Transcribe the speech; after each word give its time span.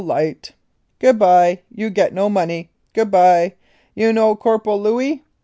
Good 0.97 1.19
bye. 1.19 1.59
You 1.69 1.91
get 1.91 2.11
no 2.11 2.27
money. 2.27 2.71
Good 2.93 3.11
bye. 3.11 3.53
You 3.93 4.11
know 4.11 4.35
Corp'l 4.35 4.79
Louey? 4.81 5.21